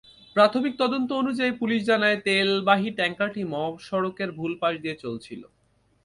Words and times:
প্রাথমিক 0.35 0.73
তদন্ত 0.79 1.09
অনুযায়ী 1.11 1.51
পুলিশ 1.51 1.81
জানায়, 1.83 2.17
তেলবাহী 2.21 2.89
ট্যাংকারটি 2.97 3.41
মহাসড়কের 3.53 4.29
ভুল 4.31 4.51
পাশ 4.61 4.73
দিয়ে 4.83 4.95
চলছিল। 4.95 5.41